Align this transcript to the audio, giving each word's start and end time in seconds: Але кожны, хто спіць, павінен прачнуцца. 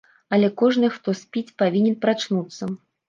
Але 0.37 0.47
кожны, 0.61 0.89
хто 0.95 1.15
спіць, 1.21 1.55
павінен 1.63 2.01
прачнуцца. 2.07 2.63